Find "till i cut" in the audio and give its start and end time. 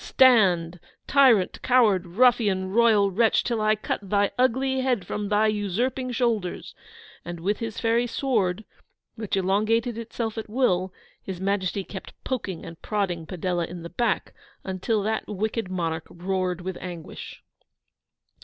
3.43-3.99